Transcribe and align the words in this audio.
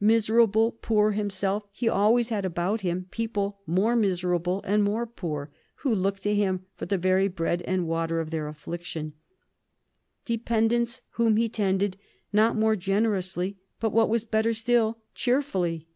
Miserably 0.00 0.72
poor 0.82 1.12
himself, 1.12 1.62
he 1.70 1.88
always 1.88 2.28
had 2.30 2.44
about 2.44 2.80
him 2.80 3.06
people 3.12 3.60
more 3.68 3.94
miserable 3.94 4.60
and 4.64 4.82
more 4.82 5.06
poor, 5.06 5.52
who 5.76 5.94
looked 5.94 6.24
to 6.24 6.34
him 6.34 6.66
for 6.74 6.86
the 6.86 6.98
very 6.98 7.28
bread 7.28 7.62
and 7.62 7.86
water 7.86 8.18
of 8.18 8.30
their 8.30 8.48
affliction, 8.48 9.12
dependents 10.24 11.02
whom 11.10 11.36
he 11.36 11.48
tended 11.48 11.96
not 12.32 12.56
merely 12.56 12.76
generously, 12.76 13.58
but, 13.78 13.92
what 13.92 14.08
was 14.08 14.24
better 14.24 14.52
still, 14.52 14.98
cheerfully. 15.14 15.86